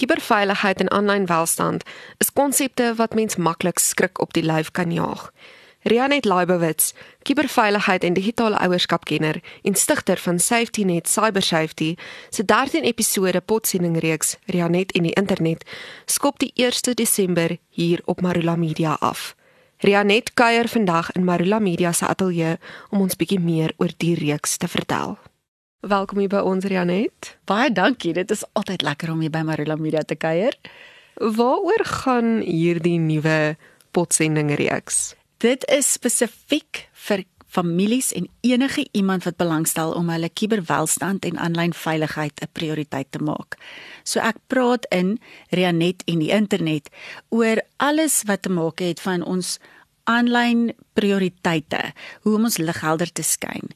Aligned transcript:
Kiberveiligheid 0.00 0.80
en 0.80 0.90
aanlyn 0.90 1.26
welstand 1.26 1.82
is 2.16 2.32
konsepte 2.32 2.94
wat 2.96 3.14
mens 3.14 3.36
maklik 3.36 3.78
skrik 3.78 4.20
op 4.20 4.32
die 4.32 4.42
lyf 4.42 4.70
kan 4.70 4.92
jaag. 4.92 5.26
Rianet 5.82 6.24
Leibowitz, 6.24 6.92
kiberveiligheid 7.22 8.04
en 8.04 8.16
digitale 8.16 8.56
ouerskapkenner 8.58 9.42
en 9.62 9.74
stigter 9.74 10.16
van 10.16 10.38
SafetyNet 10.38 11.08
Cybersafety, 11.08 11.94
se 12.30 12.44
13 12.44 12.82
episode 12.82 13.40
potsendingreeks 13.40 14.36
Rianet 14.46 14.92
en 14.92 15.02
die 15.02 15.12
internet 15.20 15.68
skop 16.04 16.38
die 16.38 16.52
1 16.54 16.94
Desember 16.94 17.58
hier 17.68 18.00
op 18.04 18.20
Marula 18.20 18.56
Media 18.56 18.96
af. 19.00 19.34
Rianet 19.84 20.32
kuier 20.34 20.68
vandag 20.68 21.12
in 21.12 21.24
Marula 21.24 21.58
Media 21.58 21.92
se 21.92 22.06
ateljee 22.06 22.56
om 22.88 23.00
ons 23.00 23.16
bietjie 23.16 23.40
meer 23.40 23.76
oor 23.76 23.92
die 23.96 24.14
reeks 24.14 24.56
te 24.56 24.68
vertel. 24.68 25.18
Welkom 25.80 26.18
hier 26.20 26.28
by 26.28 26.42
ons 26.44 26.66
Rianet. 26.68 27.38
Baie 27.48 27.70
dankie. 27.72 28.10
Dit 28.12 28.28
is 28.34 28.42
altyd 28.52 28.82
lekker 28.84 29.14
om 29.14 29.22
hier 29.24 29.32
by 29.32 29.40
Marula 29.48 29.78
Media 29.80 30.02
te 30.04 30.12
kuier. 30.12 30.52
Waaroor 31.16 31.86
gaan 31.88 32.42
hierdie 32.44 32.98
nuwe 33.00 33.56
potsendingreeks? 33.96 35.14
Dit 35.40 35.64
is 35.72 35.88
spesifiek 35.96 36.82
vir 37.06 37.24
families 37.48 38.12
en 38.12 38.28
enige 38.44 38.84
iemand 38.92 39.24
wat 39.24 39.40
belangstel 39.40 39.96
om 39.96 40.12
hulle 40.12 40.28
kuberwelstand 40.28 41.24
en 41.24 41.40
aanlyn 41.40 41.72
veiligheid 41.72 42.36
'n 42.44 42.52
prioriteit 42.52 43.08
te 43.08 43.18
maak. 43.18 43.56
So 44.04 44.20
ek 44.20 44.36
praat 44.52 44.84
in 44.92 45.18
Rianet 45.48 46.04
en 46.04 46.18
die 46.18 46.30
internet 46.30 46.92
oor 47.30 47.56
alles 47.78 48.22
wat 48.26 48.42
te 48.42 48.52
maak 48.52 48.84
het 48.84 49.00
van 49.00 49.24
ons 49.24 49.58
aanlyn 50.04 50.70
prioriteite, 50.92 51.92
hoe 52.22 52.34
om 52.36 52.48
ons 52.48 52.58
lig 52.58 52.80
helder 52.80 53.12
te 53.12 53.22
skyn, 53.22 53.70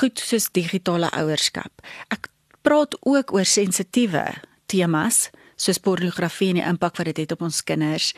goed 0.00 0.20
soos 0.20 0.50
digitale 0.52 1.10
ouerskap. 1.16 1.72
Ek 2.12 2.28
praat 2.62 2.96
ook 3.06 3.32
oor 3.32 3.48
sensitiewe 3.48 4.24
temas 4.68 5.28
soos 5.58 5.80
pornografie 5.82 6.52
en 6.52 6.60
die 6.60 6.66
impak 6.66 6.98
wat 7.00 7.08
dit 7.10 7.24
het 7.24 7.32
op 7.34 7.42
ons 7.48 7.60
kinders 7.66 8.12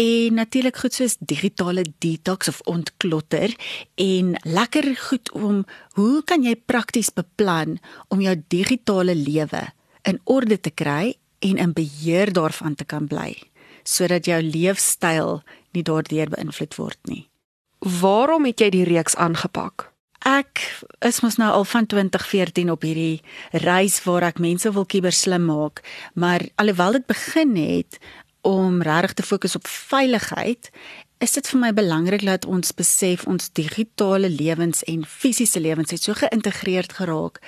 en 0.00 0.38
natuurlik 0.38 0.76
goed 0.78 0.94
soos 0.94 1.16
digitale 1.18 1.82
detox 2.04 2.50
of 2.52 2.60
ontklotter 2.70 3.54
en 4.00 4.34
lekker 4.46 4.92
goed 5.08 5.32
om 5.34 5.64
hoe 5.98 6.22
kan 6.28 6.46
jy 6.46 6.54
prakties 6.54 7.10
beplan 7.14 7.78
om 8.14 8.22
jou 8.22 8.36
digitale 8.54 9.16
lewe 9.18 9.64
in 10.06 10.20
orde 10.30 10.60
te 10.60 10.70
kry 10.70 11.16
en 11.44 11.58
in 11.58 11.74
beheer 11.74 12.32
daarvan 12.32 12.78
te 12.78 12.86
kan 12.86 13.10
bly 13.10 13.32
sodat 13.84 14.28
jou 14.30 14.38
leefstyl 14.42 15.42
nie 15.76 15.82
daardeur 15.84 16.30
beïnvloed 16.32 16.76
word 16.78 17.00
nie. 17.10 17.26
Waarom 18.00 18.46
het 18.48 18.62
jy 18.62 18.70
die 18.72 18.86
reeks 18.88 19.16
aangepak? 19.20 19.90
Ek 20.24 20.62
is 21.04 21.20
mos 21.20 21.36
nou 21.36 21.50
al 21.52 21.66
van 21.68 21.84
2014 21.86 22.70
op 22.72 22.84
hierdie 22.86 23.20
reis 23.60 23.98
waar 24.06 24.24
ek 24.30 24.40
mense 24.40 24.70
wil 24.72 24.86
kiberslim 24.88 25.44
maak, 25.50 25.82
maar 26.16 26.40
alhoewel 26.56 26.96
dit 26.96 27.06
begin 27.06 27.52
het 27.60 27.98
om 28.40 28.80
regtig 28.82 29.12
te 29.18 29.26
fokus 29.28 29.56
op 29.56 29.68
veiligheid, 29.68 30.70
is 31.20 31.36
dit 31.36 31.48
vir 31.52 31.60
my 31.60 31.70
belangrik 31.76 32.24
dat 32.24 32.48
ons 32.48 32.72
besef 32.76 33.26
ons 33.28 33.52
digitale 33.52 34.30
lewens 34.32 34.80
en 34.88 35.04
fisiese 35.04 35.60
lewens 35.60 35.92
het 35.92 36.08
so 36.08 36.16
geïntegreerd 36.16 36.96
geraak 36.96 37.40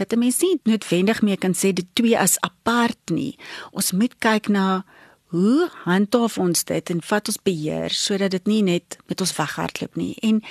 dat 0.00 0.12
'n 0.12 0.18
mens 0.18 0.40
nie 0.40 0.60
noodwendig 0.64 1.22
meer 1.22 1.38
kan 1.38 1.54
sê 1.54 1.72
dit 1.72 1.86
twee 1.92 2.18
as 2.18 2.40
apart 2.40 3.00
nie. 3.12 3.36
Ons 3.72 3.92
moet 3.92 4.14
kyk 4.18 4.48
na 4.48 4.84
hoe 5.32 5.68
handhaaf 5.84 6.36
ons 6.38 6.64
dit 6.68 6.90
en 6.92 6.98
vat 7.08 7.28
ons 7.30 7.38
beheer 7.48 7.94
sodat 7.96 8.34
dit 8.34 8.48
nie 8.50 8.60
net 8.66 8.98
met 9.08 9.20
ons 9.24 9.32
weghardloop 9.38 9.96
nie. 9.96 10.12
En 10.20 10.42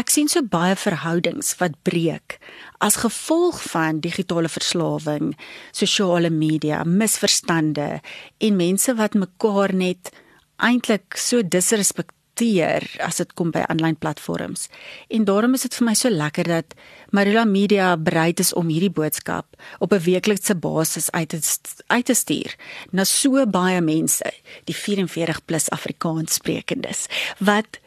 ek 0.00 0.12
sien 0.12 0.30
so 0.32 0.40
baie 0.40 0.76
verhoudings 0.80 1.52
wat 1.60 1.76
breek 1.84 2.38
as 2.80 3.02
gevolg 3.02 3.60
van 3.68 4.00
digitale 4.00 4.48
verslawing, 4.48 5.34
sosiale 5.76 6.32
media, 6.32 6.80
misverstande 6.84 8.00
en 8.40 8.56
mense 8.56 8.96
wat 8.96 9.18
mekaar 9.18 9.76
net 9.76 10.12
eintlik 10.60 11.20
so 11.20 11.44
disrespekteer 11.44 12.16
hanteer 12.40 12.84
as 13.04 13.20
dit 13.20 13.32
kom 13.36 13.50
by 13.52 13.62
aanlyn 13.68 13.96
platforms. 13.96 14.68
En 15.08 15.24
daarom 15.24 15.54
is 15.54 15.62
dit 15.62 15.74
vir 15.74 15.86
my 15.86 15.94
so 15.94 16.10
lekker 16.10 16.48
dat 16.48 16.74
Marula 17.12 17.44
Media 17.44 17.96
bereid 17.96 18.40
is 18.40 18.52
om 18.54 18.68
hierdie 18.68 18.90
boodskap 18.90 19.46
op 19.78 19.92
'n 19.92 20.00
weeklikse 20.00 20.54
basis 20.54 21.10
uit 21.10 21.28
te 21.28 21.40
uit 21.86 22.04
te 22.04 22.14
stuur 22.14 22.56
na 22.92 23.04
so 23.04 23.46
baie 23.46 23.80
mense, 23.80 24.32
die 24.64 24.74
44 24.74 25.44
plus 25.44 25.68
Afrikaans 25.70 26.34
sprekendes, 26.34 27.06
wat 27.38 27.78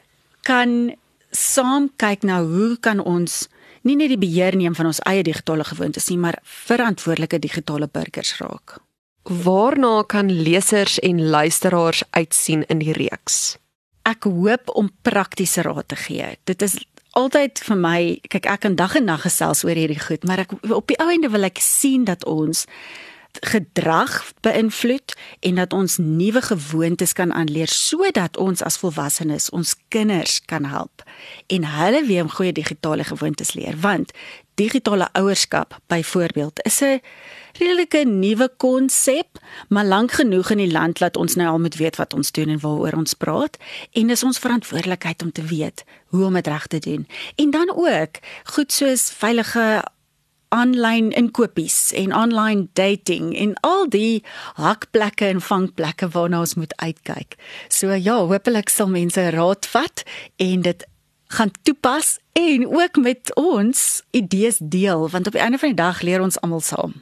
kan 0.44 0.96
saam 1.32 1.90
kyk 1.98 2.24
na 2.24 2.44
hoe 2.44 2.78
kan 2.80 3.00
ons 3.00 3.48
nie 3.82 3.96
net 3.96 4.10
die 4.10 4.18
beheer 4.18 4.56
neem 4.56 4.76
van 4.76 4.86
ons 4.86 5.00
eie 5.00 5.24
digitale 5.24 5.64
gewoontes 5.64 6.10
nie, 6.10 6.18
maar 6.18 6.40
verantwoordelike 6.44 7.40
digitale 7.40 7.90
burgers 7.92 8.38
raak. 8.38 8.80
Waarna 9.24 10.04
kan 10.04 10.32
lesers 10.32 11.00
en 11.00 11.30
luisteraars 11.30 12.04
uitsien 12.12 12.66
in 12.68 12.80
die 12.80 12.94
reeks? 12.94 13.58
Ek 14.08 14.28
hoop 14.28 14.74
om 14.76 14.92
praktiese 15.02 15.64
raad 15.64 15.88
te 15.88 15.96
gee. 16.00 16.34
Dit 16.50 16.62
is 16.62 16.78
altyd 17.20 17.62
vir 17.68 17.80
my, 17.80 18.00
kyk 18.30 18.48
ek 18.50 18.64
kan 18.66 18.76
dag 18.76 18.96
en 18.98 19.08
nag 19.08 19.24
gesels 19.26 19.64
oor 19.66 19.78
hierdie 19.78 20.02
goed, 20.02 20.26
maar 20.28 20.44
ek 20.44 20.56
op 20.74 20.90
die 20.90 20.98
ou 21.02 21.10
ende 21.14 21.30
wil 21.34 21.46
ek 21.48 21.62
sien 21.62 22.08
dat 22.10 22.26
ons 22.30 22.66
gedrag 23.42 24.32
beïnvloed 24.42 25.16
en 25.40 25.56
dat 25.56 25.74
ons 25.74 25.98
nuwe 25.98 26.42
gewoontes 26.42 27.14
kan 27.14 27.34
aanleer 27.34 27.68
sodat 27.68 28.38
ons 28.38 28.62
as 28.62 28.78
volwassenes 28.78 29.50
ons 29.50 29.76
kinders 29.88 30.42
kan 30.46 30.66
help 30.66 31.04
en 31.48 31.66
hulle 31.66 32.06
weer 32.06 32.30
goeie 32.30 32.54
digitale 32.54 33.04
gewoontes 33.04 33.54
leer 33.54 33.80
want 33.80 34.12
digitale 34.54 35.10
ouerskap 35.12 35.80
byvoorbeeld 35.88 36.62
is 36.66 36.82
'n 36.82 37.02
redelike 37.54 38.06
nuwe 38.06 38.52
konsep, 38.58 39.28
maar 39.70 39.86
lank 39.86 40.12
genoeg 40.12 40.50
in 40.50 40.58
die 40.58 40.72
land 40.72 41.00
laat 41.00 41.18
ons 41.18 41.36
nou 41.36 41.50
al 41.50 41.60
moet 41.60 41.76
weet 41.76 41.96
wat 41.96 42.14
ons 42.14 42.32
doen 42.32 42.50
en 42.50 42.60
waaroor 42.60 42.98
ons 42.98 43.14
praat 43.14 43.58
en 43.92 44.08
dis 44.08 44.24
ons 44.24 44.40
verantwoordelikheid 44.40 45.22
om 45.22 45.32
te 45.32 45.44
weet 45.44 45.84
hoe 46.06 46.26
om 46.26 46.34
dit 46.34 46.48
reg 46.48 46.68
te 46.68 46.80
doen. 46.80 47.08
En 47.36 47.50
dan 47.50 47.74
ook 47.76 48.20
goed 48.44 48.72
soos 48.72 49.12
veilige 49.12 49.84
aanlyn 50.54 51.12
inkopies 51.18 51.92
en 51.98 52.14
aanlyn 52.14 52.68
dating 52.78 53.34
en 53.38 53.56
al 53.66 53.88
die 53.90 54.24
hakplekke 54.60 55.32
en 55.34 55.42
vangplekke 55.42 56.10
waarna 56.14 56.44
ons 56.46 56.56
moet 56.60 56.74
uitkyk. 56.78 57.38
So 57.74 57.94
ja, 57.94 58.20
hopelik 58.22 58.70
sal 58.70 58.92
mense 58.94 59.30
raad 59.34 59.66
vat 59.74 60.04
en 60.38 60.66
dit 60.68 60.86
gaan 61.34 61.52
toepas 61.66 62.18
en 62.38 62.68
ook 62.70 63.00
met 63.02 63.34
ons 63.40 64.04
idees 64.12 64.60
deel 64.62 65.10
want 65.10 65.28
op 65.28 65.34
die 65.38 65.42
einde 65.42 65.58
van 65.58 65.74
die 65.74 65.82
dag 65.82 66.02
leer 66.06 66.22
ons 66.22 66.40
almal 66.42 66.62
saam. 66.62 66.94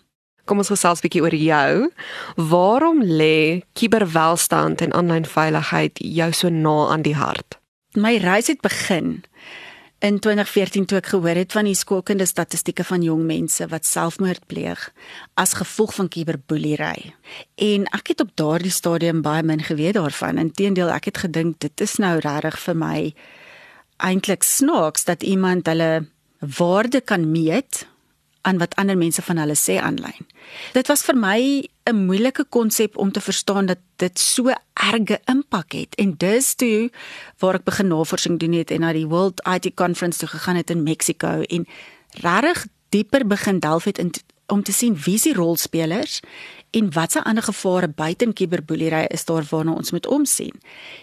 Kom 0.45 0.57
ons 0.57 0.71
gesels 0.73 0.99
'n 0.99 1.05
bietjie 1.07 1.21
oor 1.21 1.35
jou. 1.35 1.91
Waarom 2.35 3.03
lê 3.03 3.61
kiberwelstand 3.73 4.81
en 4.81 4.93
aanlyn 4.93 5.25
veiligheid 5.25 5.99
jou 5.99 6.31
so 6.31 6.49
na 6.49 6.87
aan 6.87 7.01
die 7.01 7.15
hart? 7.15 7.59
My 7.93 8.17
reis 8.17 8.47
het 8.47 8.61
begin 8.61 9.23
in 10.01 10.17
2014 10.19 10.87
toe 10.89 10.97
ek 10.97 11.11
gehoor 11.13 11.37
het 11.37 11.53
van 11.53 11.67
die 11.69 11.77
skokkende 11.77 12.25
statistieke 12.25 12.83
van 12.87 13.03
jong 13.05 13.21
mense 13.27 13.67
wat 13.69 13.85
selfmoord 13.85 14.47
pleeg 14.49 14.87
as 15.37 15.53
gevolg 15.59 15.93
van 15.99 16.09
kiberboelery. 16.09 17.13
En 17.61 17.85
ek 17.93 18.13
het 18.13 18.23
op 18.25 18.31
daardie 18.35 18.73
stadium 18.73 19.21
baie 19.21 19.43
min 19.45 19.61
geweet 19.61 19.99
daarvan. 19.99 20.41
Inteendeel, 20.41 20.89
ek 20.89 21.11
het 21.11 21.21
gedink 21.27 21.59
dit 21.61 21.85
is 21.85 21.99
nou 22.01 22.17
regtig 22.17 22.57
vir 22.65 22.79
my 22.81 22.97
eintlik 24.01 24.41
snaaks 24.43 25.05
dat 25.05 25.21
iemand 25.23 25.69
hulle 25.69 26.07
waarde 26.41 27.01
kan 27.05 27.29
meet 27.29 27.85
aan 28.41 28.57
wat 28.57 28.75
ander 28.75 28.97
mense 28.97 29.21
van 29.21 29.37
hulle 29.37 29.55
sê 29.55 29.77
aanlyn. 29.81 30.27
Dit 30.73 30.87
was 30.87 31.03
vir 31.07 31.15
my 31.15 31.69
'n 31.89 32.05
moeilike 32.05 32.45
konsep 32.49 32.97
om 32.97 33.11
te 33.11 33.21
verstaan 33.21 33.65
dat 33.65 33.77
dit 33.95 34.19
so 34.19 34.51
erge 34.73 35.19
impak 35.25 35.71
het 35.71 35.95
en 35.95 36.17
dis 36.17 36.55
toe 36.55 36.89
waar 37.39 37.55
ek 37.55 37.63
begin 37.63 37.87
navorsing 37.87 38.39
doen 38.39 38.53
het 38.53 38.71
en 38.71 38.79
na 38.79 38.93
die 38.93 39.07
World 39.07 39.41
IT 39.47 39.73
Conference 39.73 40.19
toe 40.19 40.27
gegaan 40.27 40.55
het 40.55 40.69
in 40.69 40.83
Mexico 40.83 41.41
en 41.41 41.67
regtig 42.11 42.67
dieper 42.89 43.27
begin 43.27 43.59
delf 43.59 43.83
het 43.83 43.97
in 43.97 44.11
om 44.47 44.63
te 44.63 44.73
sien 44.73 44.97
wie 45.05 45.17
se 45.17 45.33
rolspelers 45.33 46.19
en 46.71 46.93
watse 46.93 47.23
ander 47.23 47.43
gevare 47.43 47.87
buite 47.87 48.33
kiberboelery 48.33 49.05
is 49.11 49.25
daar 49.25 49.43
waarna 49.49 49.73
ons 49.73 49.91
moet 49.91 50.07
omsien. 50.07 50.55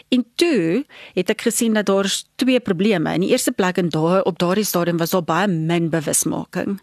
En 0.08 0.24
toe 0.34 0.84
het 1.14 1.30
ek 1.30 1.44
gesien 1.48 1.76
dat 1.76 1.86
daar 1.86 2.08
twee 2.40 2.60
probleme. 2.60 3.12
In 3.12 3.26
die 3.26 3.30
eerste 3.30 3.52
plek 3.52 3.76
en 3.76 3.90
daar 3.92 4.22
op 4.22 4.38
daardie 4.38 4.64
stadium 4.64 4.96
was 4.96 5.12
daar 5.12 5.24
baie 5.24 5.48
min 5.48 5.90
bewusmaking 5.92 6.78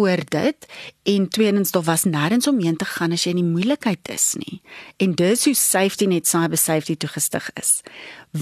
oor 0.00 0.22
dit 0.28 0.66
en 1.02 1.28
tweedens 1.28 1.70
daar 1.74 1.82
was 1.82 2.06
nêrens 2.06 2.46
om 2.48 2.60
heen 2.62 2.76
te 2.76 2.86
gaan 2.88 3.12
as 3.12 3.26
jy 3.26 3.34
in 3.34 3.42
die 3.42 3.50
moeilikheid 3.50 4.08
is 4.14 4.34
nie. 4.38 4.60
En 5.02 5.16
dis 5.18 5.44
hoe 5.44 5.54
safety 5.54 6.06
net 6.06 6.30
cyber 6.30 6.58
safety 6.58 6.96
toegestig 6.96 7.50
is. 7.60 7.80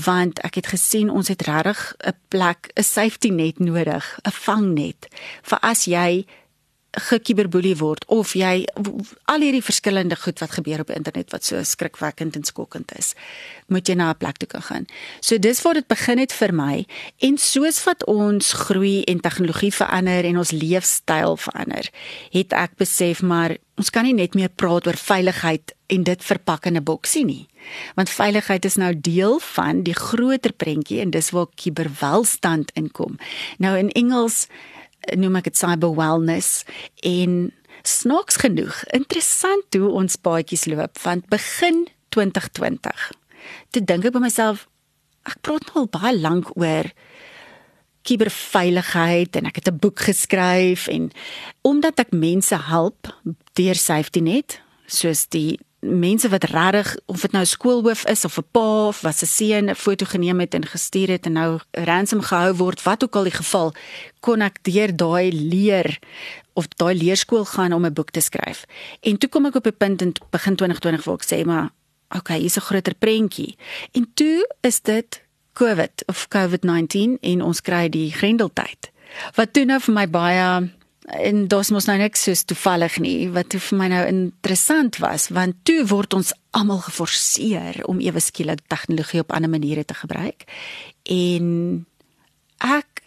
Want 0.04 0.42
ek 0.44 0.60
het 0.60 0.68
gesien 0.74 1.10
ons 1.10 1.32
het 1.32 1.42
regtig 1.48 1.94
'n 2.04 2.16
plek, 2.28 2.70
'n 2.76 2.82
safety 2.82 3.30
net 3.30 3.58
nodig, 3.58 4.04
'n 4.24 4.30
vangnet 4.30 5.08
vir 5.42 5.58
as 5.60 5.84
jy 5.84 6.26
gekiberboelie 6.96 7.76
word 7.76 8.04
of 8.08 8.32
jy 8.32 8.64
al 9.28 9.44
hierdie 9.44 9.64
verskillende 9.64 10.16
goed 10.16 10.40
wat 10.40 10.54
gebeur 10.56 10.80
op 10.80 10.90
internet 10.94 11.30
wat 11.34 11.44
so 11.44 11.60
skrikwekkend 11.62 12.36
en 12.38 12.46
skokkend 12.48 12.94
is, 12.96 13.12
moet 13.68 13.88
jy 13.88 13.94
na 13.94 14.10
'n 14.10 14.16
plek 14.16 14.38
toe 14.38 14.48
kan 14.48 14.62
gaan. 14.62 14.86
So 15.20 15.38
dis 15.38 15.62
waar 15.62 15.74
dit 15.74 15.86
begin 15.86 16.18
het 16.18 16.32
vir 16.32 16.52
my 16.52 16.86
en 17.18 17.38
soos 17.38 17.84
wat 17.84 18.04
ons 18.06 18.52
groei 18.52 19.04
en 19.04 19.20
tegnologie 19.20 19.72
verander 19.72 20.24
en 20.24 20.38
ons 20.38 20.50
leefstyl 20.50 21.36
verander, 21.36 21.90
het 22.32 22.52
ek 22.52 22.76
besef 22.76 23.22
maar 23.22 23.56
ons 23.76 23.90
kan 23.90 24.04
nie 24.04 24.14
net 24.14 24.34
meer 24.34 24.48
praat 24.48 24.86
oor 24.86 24.96
veiligheid 24.96 25.74
en 25.86 26.02
dit 26.02 26.24
verpak 26.24 26.66
in 26.66 26.76
'n 26.76 26.84
boksie 26.84 27.24
nie. 27.24 27.48
Want 27.94 28.10
veiligheid 28.10 28.64
is 28.64 28.76
nou 28.76 29.00
deel 29.00 29.38
van 29.38 29.82
die 29.82 29.94
groter 29.94 30.52
prentjie 30.52 31.00
en 31.00 31.10
dis 31.10 31.30
waar 31.30 31.46
kiberwelstand 31.54 32.70
inkom. 32.74 33.18
Nou 33.58 33.78
in 33.78 33.90
Engels 33.90 34.46
noem 35.16 35.38
ek 35.40 35.50
dit 35.50 35.60
cyber 35.60 35.94
wellness 35.96 36.64
en 37.06 37.52
snaaks 37.86 38.40
genoeg 38.42 38.82
interessant 38.96 39.78
hoe 39.78 39.92
ons 40.00 40.16
paadjies 40.16 40.66
loop 40.70 40.98
van 41.04 41.22
begin 41.32 41.86
2020 42.14 43.06
te 43.74 43.84
dink 43.84 44.08
ek 44.08 44.16
by 44.16 44.24
myself 44.24 44.66
ek 45.28 45.40
praat 45.44 45.68
nou 45.68 45.84
al 45.84 45.92
baie 45.92 46.14
lank 46.18 46.50
oor 46.56 46.90
kiberveiligheid 48.08 49.36
en 49.36 49.48
ek 49.50 49.60
het 49.60 49.68
'n 49.68 49.80
boek 49.82 50.00
geskryf 50.08 50.88
en 50.88 51.10
omdat 51.62 52.00
ek 52.00 52.12
mense 52.12 52.56
help 52.56 53.12
deur 53.54 53.74
safety 53.74 54.20
net 54.20 54.60
soos 54.86 55.26
die 55.28 55.60
mense 55.80 56.28
wat 56.28 56.44
regtig 56.44 56.96
of 57.06 57.20
dit 57.20 57.32
nou 57.32 57.42
'n 57.42 57.46
skoolhoof 57.46 58.04
is 58.04 58.24
of 58.24 58.38
'n 58.38 58.46
pa 58.50 58.86
of 58.86 59.00
wat 59.00 59.16
se 59.16 59.26
seun 59.26 59.70
'n 59.70 59.74
foto 59.74 60.06
geneem 60.06 60.40
het 60.40 60.54
en 60.54 60.66
gestuur 60.66 61.08
het 61.08 61.26
en 61.26 61.32
nou 61.32 61.60
ransom 61.70 62.20
gehou 62.20 62.54
word 62.54 62.82
wat 62.82 63.04
ook 63.04 63.16
al 63.16 63.22
die 63.22 63.32
geval 63.32 63.74
kon 64.20 64.40
ek 64.40 64.58
deur 64.62 64.96
daai 64.96 65.32
leer 65.32 65.98
of 66.52 66.68
daai 66.68 66.94
leerskool 66.94 67.44
gaan 67.44 67.72
om 67.72 67.84
'n 67.84 67.92
boek 67.92 68.10
te 68.10 68.20
skryf. 68.20 68.64
En 69.00 69.18
toe 69.18 69.28
kom 69.28 69.46
ek 69.46 69.54
op 69.54 69.66
'n 69.66 69.76
punt 69.76 70.02
in 70.02 70.12
begin 70.30 70.56
2020 70.56 71.04
waar 71.04 71.14
ek 71.14 71.24
sê 71.32 71.44
maar 71.44 71.70
okay 72.16 72.38
hier's 72.38 72.56
'n 72.56 72.60
groter 72.60 72.94
prentjie. 72.94 73.56
En 73.92 74.10
toe 74.14 74.54
is 74.60 74.80
dit 74.80 75.22
covid 75.52 76.02
of 76.06 76.28
covid-19 76.28 77.18
en 77.20 77.42
ons 77.42 77.60
kry 77.60 77.88
die 77.88 78.12
grendeltyd. 78.12 78.90
Wat 79.34 79.52
toe 79.52 79.64
nou 79.64 79.80
vir 79.80 79.94
my 79.94 80.06
baie 80.10 80.70
en 81.08 81.46
dit 81.48 81.70
mos 81.72 81.86
nou 81.88 81.96
niks 81.98 82.22
so 82.26 82.36
toevallig 82.52 82.98
nie 83.00 83.28
wat 83.32 83.54
vir 83.56 83.78
my 83.80 83.88
nou 83.92 84.02
interessant 84.08 84.98
was 85.00 85.28
want 85.34 85.56
toe 85.68 85.80
word 85.88 86.14
ons 86.14 86.34
almal 86.56 86.82
geforseer 86.84 87.80
om 87.88 88.02
ewe 88.04 88.20
skielik 88.20 88.60
tegnologie 88.68 89.22
op 89.24 89.32
ander 89.32 89.50
maniere 89.50 89.84
te 89.84 89.94
gebruik. 89.94 90.44
En 91.08 91.86
ek 92.58 93.02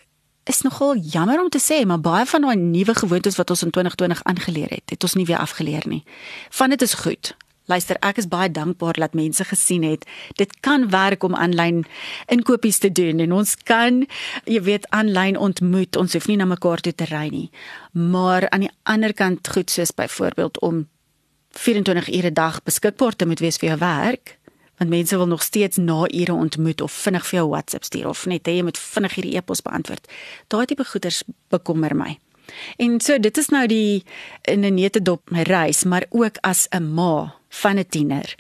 is 0.49 0.63
nogal 0.65 0.97
jammer 0.97 1.41
om 1.41 1.49
te 1.53 1.61
sê 1.61 1.83
maar 1.85 2.01
baie 2.01 2.25
van 2.25 2.41
daai 2.47 2.57
nuwe 2.57 2.95
gewoontes 2.97 3.37
wat 3.37 3.53
ons 3.53 3.63
in 3.67 3.71
2020 3.71 4.23
aangeleer 4.33 4.73
het 4.73 4.95
het 4.95 5.03
ons 5.03 5.15
nie 5.19 5.27
weer 5.29 5.41
afgeleer 5.43 5.85
nie. 5.85 6.03
Van 6.49 6.73
dit 6.73 6.81
is 6.81 6.97
goed 7.05 7.35
Luister, 7.71 7.95
ek 8.03 8.17
is 8.19 8.27
baie 8.27 8.49
dankbaar 8.51 8.97
dat 8.99 9.13
mense 9.15 9.45
gesien 9.47 9.85
het 9.87 10.03
dit 10.39 10.51
kan 10.65 10.89
werk 10.91 11.23
om 11.23 11.35
aanlyn 11.39 11.85
inkopies 12.27 12.81
te 12.83 12.91
doen 12.91 13.21
en 13.23 13.31
ons 13.37 13.53
kan 13.63 14.01
jy 14.43 14.59
weet 14.65 14.89
aanlyn 14.91 15.39
ontmoet. 15.39 15.95
Ons 15.95 16.17
hoef 16.17 16.27
nie 16.27 16.35
na 16.41 16.49
mekaar 16.49 16.83
toe 16.83 16.91
te 16.91 17.07
ry 17.07 17.29
nie. 17.31 17.47
Maar 17.95 18.49
aan 18.51 18.65
die 18.67 18.73
ander 18.83 19.15
kant 19.15 19.47
goed 19.47 19.71
soos 19.71 19.95
byvoorbeeld 19.95 20.59
om 20.59 20.83
24 21.55 22.11
ure 22.11 22.29
'n 22.31 22.33
dag 22.33 22.63
beskikbaar 22.63 23.15
te 23.15 23.25
moet 23.25 23.39
wees 23.39 23.57
vir 23.57 23.69
jou 23.69 23.79
werk, 23.79 24.37
want 24.77 24.89
mense 24.89 25.17
wil 25.17 25.27
nog 25.27 25.43
steeds 25.43 25.77
na 25.77 26.07
ure 26.11 26.33
ontmoet 26.33 26.81
of 26.81 26.91
vinnig 26.91 27.25
vir 27.27 27.39
jou 27.39 27.49
WhatsApp 27.49 27.83
stuur 27.83 28.07
of 28.07 28.25
net 28.25 28.47
hê 28.47 28.51
jy 28.51 28.63
moet 28.63 28.77
vinnig 28.77 29.15
hierdie 29.15 29.35
e-pos 29.37 29.61
beantwoord. 29.61 30.07
Daai 30.47 30.65
tipe 30.65 30.85
goeders 30.85 31.23
bekommer 31.49 31.95
my. 31.95 32.19
En 32.77 32.99
so 32.99 33.19
dit 33.19 33.37
is 33.37 33.49
nou 33.49 33.67
die 33.67 34.03
in 34.41 34.65
'n 34.65 34.73
netedop 34.73 35.29
my 35.29 35.41
reis, 35.41 35.83
maar 35.83 36.05
ook 36.09 36.37
as 36.41 36.67
'n 36.71 36.93
ma 36.93 37.40
van 37.51 37.79
'n 37.79 37.85
tiener. 37.89 38.35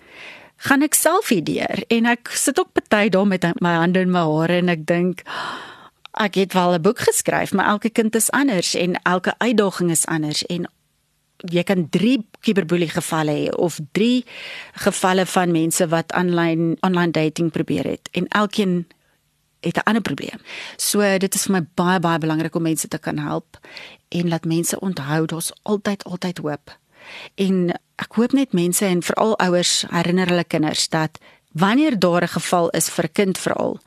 Gaan 0.55 0.81
ek 0.81 0.93
self 0.93 1.27
hierdeur 1.27 1.83
en 1.87 2.05
ek 2.05 2.29
sit 2.33 2.59
ook 2.59 2.73
party 2.73 3.09
daar 3.09 3.27
met 3.27 3.45
my 3.61 3.73
hande 3.73 3.99
in 3.99 4.11
my 4.11 4.23
hare 4.23 4.57
en 4.57 4.69
ek 4.69 4.85
dink 4.85 5.23
ek 6.11 6.35
het 6.35 6.53
wel 6.53 6.73
'n 6.73 6.81
boek 6.81 6.99
geskryf, 6.99 7.53
maar 7.53 7.65
elke 7.65 7.89
kind 7.89 8.15
is 8.15 8.31
anders 8.31 8.75
en 8.75 9.01
elke 9.03 9.33
uitdaging 9.37 9.89
is 9.89 10.05
anders 10.05 10.45
en 10.45 10.67
jy 11.49 11.63
kan 11.63 11.89
3 11.89 12.27
kiberboelie 12.39 12.89
gevalle 12.89 13.31
hê 13.31 13.49
of 13.55 13.79
3 13.91 14.25
gevalle 14.73 15.25
van 15.25 15.51
mense 15.51 15.87
wat 15.87 16.11
aanlyn 16.11 16.77
online 16.81 17.11
dating 17.11 17.51
probeer 17.51 17.85
het 17.85 18.09
en 18.11 18.27
elkeen 18.27 18.85
het 19.61 19.77
'n 19.77 19.83
ander 19.83 20.01
probleem. 20.01 20.39
So 20.77 21.17
dit 21.17 21.35
is 21.35 21.45
vir 21.45 21.51
my 21.51 21.65
baie 21.73 21.99
baie 21.99 22.17
belangrik 22.17 22.55
om 22.55 22.61
mense 22.61 22.87
te 22.87 22.97
kan 22.97 23.17
help 23.17 23.59
en 24.09 24.27
laat 24.27 24.45
mense 24.45 24.79
onthou 24.79 25.25
daar's 25.25 25.51
altyd 25.61 26.03
altyd 26.03 26.37
hoop. 26.37 26.80
En 27.35 27.71
ek 27.95 28.17
hoop 28.17 28.33
net 28.33 28.53
mense 28.53 28.85
en 28.85 29.01
veral 29.01 29.37
ouers 29.37 29.85
herinner 29.89 30.27
hulle 30.27 30.43
kinders 30.43 30.89
dat 30.89 31.19
wanneer 31.51 31.99
daar 31.99 32.23
'n 32.23 32.35
geval 32.37 32.69
is 32.69 32.89
vir 32.89 33.05
'n 33.05 33.13
kind 33.13 33.37
veral 33.37 33.79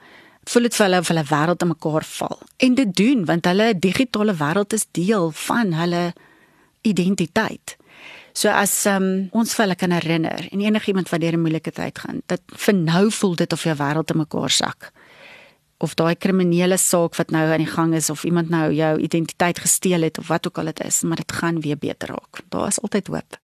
voel 0.45 0.63
dit 0.63 0.75
vir 0.75 0.87
hulle 0.87 0.99
of 0.99 1.09
hulle 1.09 1.25
wêreld 1.25 1.63
in 1.63 1.69
mekaar 1.69 2.05
val. 2.05 2.39
En 2.57 2.75
dit 2.75 2.97
doen 2.97 3.25
want 3.25 3.45
hulle 3.45 3.79
digitale 3.79 4.35
wêreld 4.35 4.73
is 4.73 4.87
deel 4.91 5.31
van 5.31 5.73
hulle 5.73 6.13
identiteit. 6.83 7.77
So 8.33 8.49
as 8.49 8.87
um, 8.91 9.29
ons 9.33 9.55
vir 9.55 9.65
hulle 9.65 9.79
kan 9.79 9.91
herinner 9.91 10.49
en 10.51 10.61
enigiemand 10.61 11.09
wat 11.09 11.21
deur 11.21 11.33
'n 11.33 11.41
moeilike 11.41 11.71
tyd 11.71 11.99
gaan, 11.99 12.23
dat 12.27 12.41
vir 12.47 12.75
nou 12.75 13.11
voel 13.11 13.35
dit 13.35 13.53
of 13.53 13.63
jou 13.63 13.77
wêreld 13.77 14.11
in 14.11 14.17
mekaar 14.17 14.51
sak 14.51 14.93
of 15.85 15.95
daai 16.01 16.15
kriminele 16.17 16.79
saak 16.81 17.19
wat 17.21 17.33
nou 17.35 17.45
aan 17.45 17.63
die 17.63 17.71
gang 17.71 17.95
is 17.95 18.11
of 18.11 18.25
iemand 18.25 18.53
nou 18.53 18.73
jou 18.73 18.93
identiteit 19.01 19.61
gesteel 19.61 20.09
het 20.09 20.19
of 20.19 20.33
wat 20.33 20.49
ook 20.49 20.59
al 20.59 20.73
dit 20.73 20.85
is, 20.89 21.03
maar 21.03 21.21
dit 21.21 21.33
gaan 21.33 21.61
weer 21.61 21.79
beter 21.79 22.17
raak. 22.17 22.45
Daar 22.49 22.73
is 22.73 22.81
altyd 22.81 23.13
hoop. 23.13 23.41